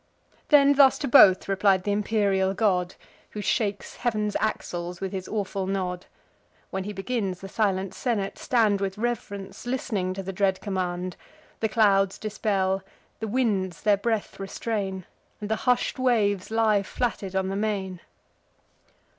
Then 0.47 0.73
thus 0.73 0.97
to 0.97 1.07
both 1.07 1.47
replied 1.47 1.83
th' 1.83 1.89
imperial 1.89 2.55
god, 2.55 2.95
Who 3.37 3.41
shakes 3.41 3.97
heav'n's 3.97 4.35
axles 4.39 4.99
with 4.99 5.11
his 5.11 5.27
awful 5.27 5.67
nod. 5.67 6.07
(When 6.71 6.85
he 6.85 6.91
begins, 6.91 7.39
the 7.41 7.47
silent 7.47 7.93
senate 7.93 8.39
stand 8.39 8.81
With 8.81 8.97
rev'rence, 8.97 9.67
list'ning 9.67 10.15
to 10.15 10.23
the 10.23 10.33
dread 10.33 10.59
command: 10.59 11.17
The 11.59 11.69
clouds 11.69 12.17
dispel; 12.17 12.81
the 13.19 13.27
winds 13.27 13.83
their 13.83 13.95
breath 13.95 14.39
restrain; 14.39 15.05
And 15.39 15.51
the 15.51 15.55
hush'd 15.69 15.99
waves 15.99 16.49
lie 16.49 16.81
flatted 16.81 17.35
on 17.35 17.49
the 17.49 17.55
main.) 17.55 17.99